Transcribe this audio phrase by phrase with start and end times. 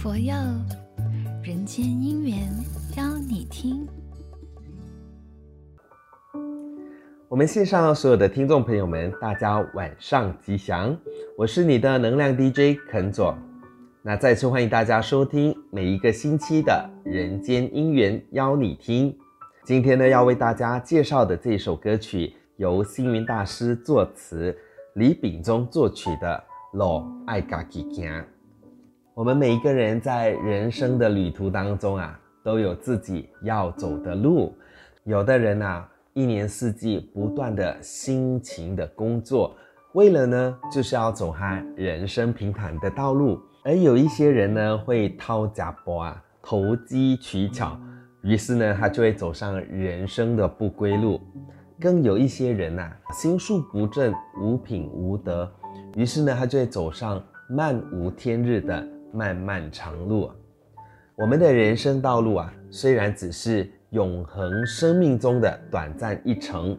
[0.00, 0.32] 佛佑，
[1.42, 2.48] 人间姻缘
[2.96, 3.84] 邀你听。
[7.28, 10.96] 我们线上所有的听众朋友们，大家晚上吉祥！
[11.36, 13.36] 我是你的能量 DJ 肯佐。
[14.00, 19.10] 那再次欢迎大家收听每一个星期的《人间姻缘邀你听》。
[19.64, 24.56] 今天呢，要为大家介绍的这首歌曲，由星云大师作词，
[24.94, 26.40] 李秉忠作曲的
[26.78, 28.08] 《老爱家己行》。
[29.18, 34.54] 我们每一个人在人生的旅途当中啊，都有自己要走的路。
[35.02, 39.56] 有的人啊，一年四季不断的辛勤的工作，
[39.94, 43.40] 为了呢，就是要走他人生平坦的道路。
[43.64, 47.76] 而有一些人呢，会掏假包啊，投机取巧，
[48.22, 51.20] 于是呢，他就会走上人生的不归路。
[51.80, 55.52] 更有一些人呐、心术不正，无品无德，
[55.96, 58.88] 于是呢，他就会走上漫无天日的。
[59.12, 60.30] 漫漫长路，
[61.16, 66.78] 我们的人生道路啊，虽然只是永恒生命中的短暂一程，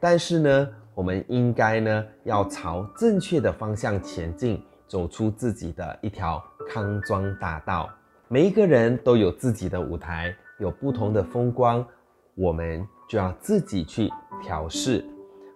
[0.00, 7.88] 但是呢，我们应该呢，要朝正确的方向前进，走出自己的一条康庄大道。
[8.28, 11.86] 每一个人都有自己的舞台，有不同的风光，
[12.34, 14.10] 我们就要自己去
[14.42, 15.04] 调试。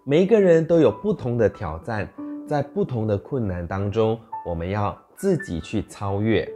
[0.05, 2.09] 每一个人都有不同的挑战，
[2.47, 4.97] 在不同的困难当中，我们要。
[5.19, 6.47] 自己去超越。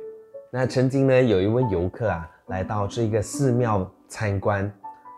[0.52, 4.70] 那曾经呢，有一位游客啊，来到这个寺庙参观，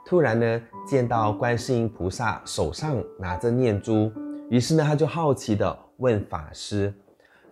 [0.07, 4.13] 突然呢，见到观世音菩萨手上拿着念珠，
[4.49, 6.95] 于是呢，他就好奇地问法师：“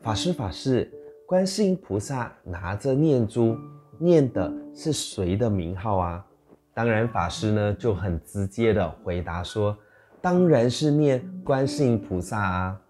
[0.00, 0.88] 法师，法师，
[1.26, 3.58] 观世音菩萨拿着念珠，
[3.98, 6.24] 念的是谁的名号啊？”
[6.72, 9.76] 当然，法师呢就很直接地回答说
[10.22, 12.80] ：“当然是念观世音菩萨啊。”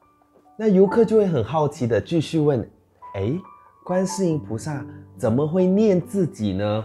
[0.63, 2.61] 那游客就会很好奇的继续问。
[3.15, 3.33] 哎，
[3.83, 4.85] 观世音菩萨
[5.17, 6.85] 怎么会念自己呢？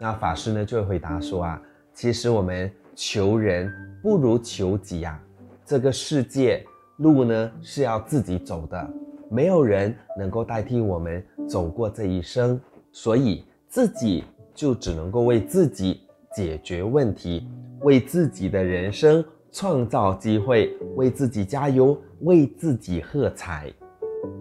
[0.00, 1.60] 那法师呢就会回答说啊，
[1.92, 3.68] 其实我们求人
[4.00, 5.20] 不如求己呀。
[5.66, 6.64] 这个世界
[6.98, 8.88] 路呢是要自己走的，
[9.28, 12.60] 没有人能够代替我们走过这一生，
[12.92, 14.22] 所以自己
[14.54, 16.02] 就只能够为自己
[16.32, 17.48] 解决问题，
[17.80, 23.72] 为自己的人生创造机会，为自己加油，为自己喝彩。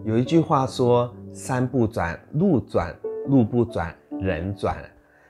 [0.04, 2.96] 有一句话说：“山不转路转，
[3.28, 4.78] 路不转人转。”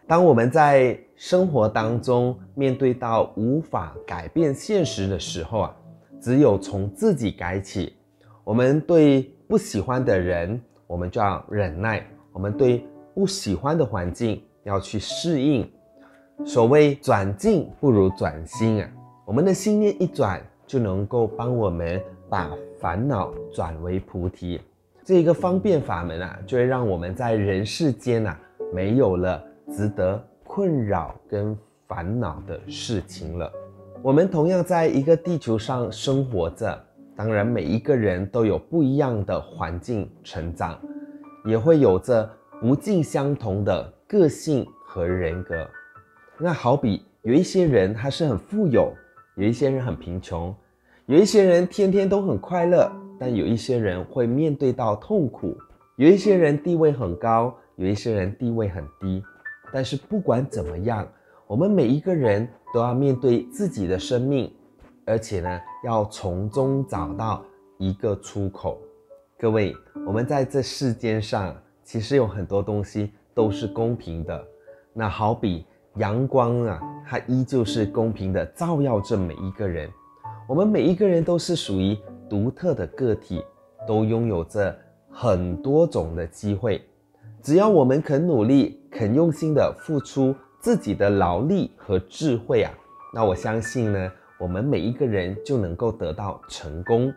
[0.08, 5.76] 当我们在生活当中面对到无法改变现实的时候啊，
[6.20, 7.94] 只有从自己改起。
[8.44, 12.02] 我们对不喜欢的人，我们就要忍耐；
[12.34, 12.84] 我们对
[13.14, 15.70] 不喜欢的环境要去适应。
[16.46, 18.90] 所谓转境不如转心啊，
[19.26, 22.50] 我们的心念一转，就能够帮我们把。
[22.82, 24.62] 烦恼转为菩提，
[25.04, 28.40] 这一个方便法门啊，就会让我们在人世间啊，
[28.74, 31.54] 没有了值得困扰跟
[31.90, 33.52] 烦恼的事情了。
[34.02, 36.82] 我们同样在一个地球上生活着，
[37.18, 40.80] 当然每一个人都有不一样的环境成长，
[41.44, 42.32] 也会有着
[42.62, 45.70] 不尽相同的个性和人格。
[46.38, 48.94] 那好比有一些人他是很富有，
[49.36, 50.56] 有一些人很贫穷。
[51.10, 52.88] 有一些人天天都很快乐，
[53.20, 55.58] 但有一些人会面对到痛苦。
[55.96, 59.24] 有一些人地位很高，有一些人地位很低。
[59.74, 61.08] 但是不管怎么样，
[61.48, 64.54] 我们每一个人都要面对自己的生命，
[65.04, 67.44] 而且呢，要从中找到
[67.80, 68.80] 一个出口。
[69.40, 69.76] 各位，
[70.06, 74.46] 我们在这世间上，其实有很多东西都是公平的。
[74.94, 75.66] 那好比
[75.96, 79.90] 阳光啊，它依旧是公平的照耀着每一个人。
[80.50, 81.96] 我们每一个人都是属于
[82.28, 83.40] 独特的个体，
[83.88, 84.76] 都拥有着
[85.12, 86.84] 很多种的机会。
[87.40, 92.74] 只要我们肯努力、肯用心的付出自己的劳力和智慧啊，
[93.14, 97.14] 那我相信呢，我们每一个人就能够得到成功，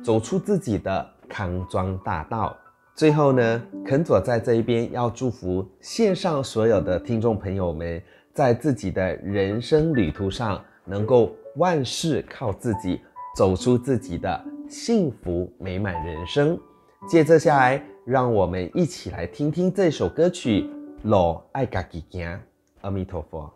[0.00, 2.56] 走出自己的康庄大道。
[2.94, 8.00] 最后呢，肯佐在这一边要祝福线上所有的听众朋友们，
[8.32, 11.34] 在自己的人生旅途上能够。
[11.56, 13.00] 万事靠自己，
[13.34, 16.58] 走出自己的幸福美满人生。
[17.08, 20.62] 接着下来，让我们一起来听听这首歌曲
[21.08, 22.28] 《路爱家己行》。
[22.82, 23.52] 阿弥陀佛。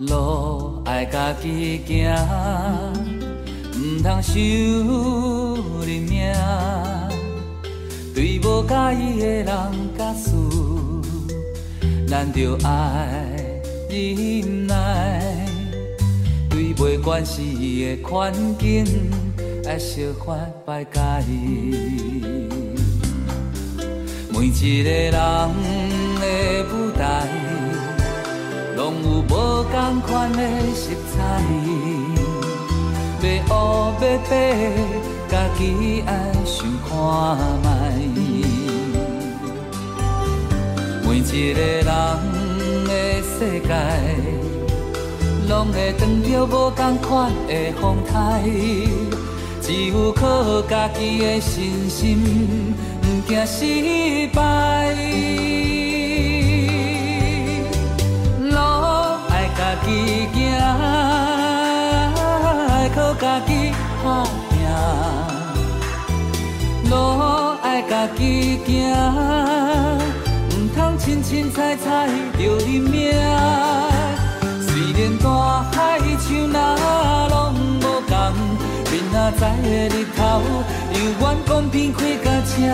[0.00, 2.10] 路爱家己行，
[3.74, 4.34] 毋通想
[5.86, 6.32] 认命。
[8.14, 9.46] 对无介意的人
[9.98, 10.30] 甲事，
[12.08, 13.52] 咱就爱
[13.90, 15.20] 忍耐。
[16.48, 18.86] 对袂关系的环境，
[19.66, 20.98] 爱小可摆介
[21.28, 21.76] 意。
[24.32, 26.69] 每一个人的。
[29.60, 30.42] 无同款的
[30.74, 31.18] 色彩，
[33.20, 33.52] 要黑要
[34.00, 34.32] 白，
[35.28, 36.88] 家己爱想看
[37.60, 38.46] 觅。
[41.04, 41.84] 每一个人
[42.86, 42.90] 的
[43.20, 43.70] 世界，
[45.46, 48.42] 拢会遇到无同款的风台，
[49.60, 55.49] 只有靠家己的信心，毋惊失败。
[68.00, 68.72] 家己行，
[70.48, 72.08] 唔通凊凊彩彩
[72.38, 73.12] 就认命。
[74.62, 75.28] 虽然大
[75.70, 76.56] 海像哪
[77.28, 78.16] 拢无同，
[78.90, 80.40] 明仔载的日头，
[80.94, 82.70] 犹原公平开甲赤影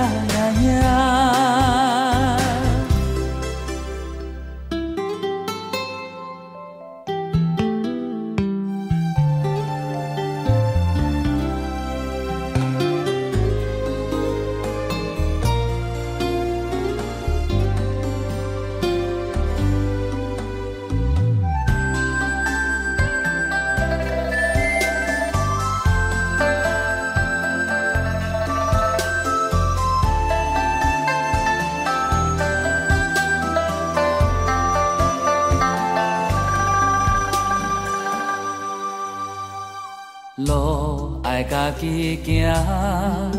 [42.24, 43.32] 己行，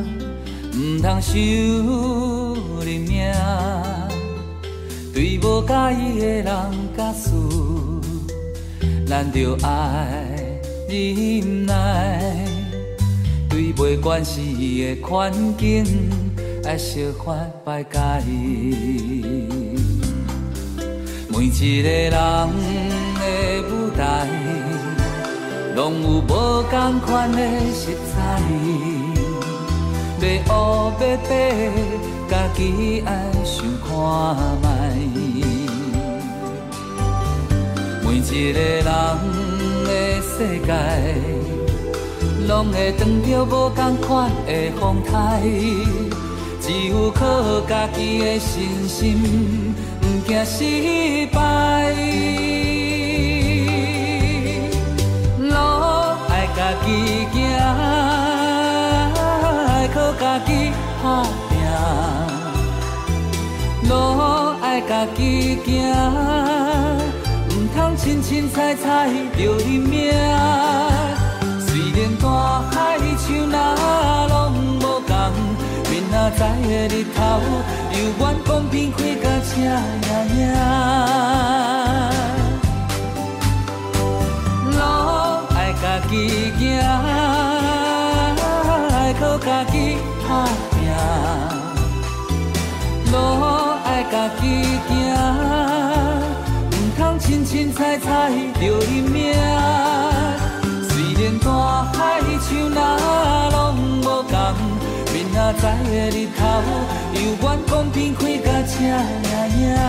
[0.74, 1.36] 毋通想
[2.86, 3.12] 认命。
[5.14, 6.46] 对无介意的人
[6.96, 7.32] 甲事，
[9.08, 9.68] 咱就爱
[10.88, 12.46] 忍耐。
[13.50, 15.84] 对袂关系的环境，
[16.64, 17.36] 爱小可
[17.66, 18.76] 摆介意。
[21.30, 22.18] 每一个人的
[23.70, 24.67] 舞台。
[25.78, 27.38] 拢有无同款的
[27.72, 28.42] 色彩，
[30.20, 31.30] 要黑要白，
[32.28, 33.88] 家己爱想看
[34.64, 35.46] 觅。
[38.04, 38.84] 每一个人
[39.86, 39.90] 的
[40.20, 40.74] 世界，
[42.48, 45.14] 拢会遇到无同款的风台，
[46.60, 51.94] 只有靠家己的信心，毋惊失败。
[56.88, 57.44] 己行，
[59.68, 60.72] 爱靠家己
[61.04, 61.06] 打
[61.50, 61.54] 拼，
[63.90, 63.92] 路
[64.62, 65.20] 爱家己
[65.66, 65.68] 行，
[67.50, 68.86] 毋通凊凊彩彩
[69.38, 70.14] 就认命。
[71.60, 72.26] 虽然大
[72.72, 72.76] 海
[73.18, 73.56] 像哪
[74.30, 74.32] 拢
[74.80, 75.12] 无同，
[75.92, 77.20] 明仔载的日头，
[77.92, 79.66] 犹原公平开甲赤影
[80.40, 81.37] 影。
[97.58, 98.30] 凊凊彩彩
[98.62, 99.34] 就认命。
[100.88, 100.92] 虽
[101.24, 103.56] 然大海像那拢
[104.00, 104.38] 无同，
[105.12, 106.46] 明仔载的日头，
[107.16, 108.92] 犹原公平开甲赤影
[109.60, 109.87] 影。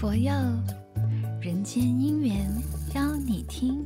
[0.00, 0.32] 佛佑
[1.42, 2.50] 人间姻缘
[2.94, 3.84] 邀你听。